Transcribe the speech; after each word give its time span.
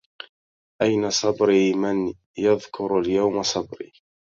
أين 0.81 1.09
صبري 1.09 1.73
من 1.73 2.13
يذكر 2.37 2.99
اليوم 2.99 3.43
صبري 3.43 3.91